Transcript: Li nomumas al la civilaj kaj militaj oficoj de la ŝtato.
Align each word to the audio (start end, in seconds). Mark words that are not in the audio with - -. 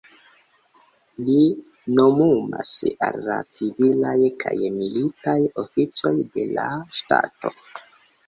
Li 1.25 1.41
nomumas 1.97 2.71
al 3.07 3.19
la 3.27 3.35
civilaj 3.59 4.15
kaj 4.45 4.55
militaj 4.79 5.37
oficoj 5.65 6.15
de 6.39 6.47
la 6.57 6.65
ŝtato. 7.01 7.53